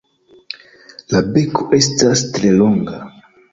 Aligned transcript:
La 1.17 1.21
beko 1.35 1.67
estas 1.81 2.25
tre 2.39 2.53
longa. 2.59 3.07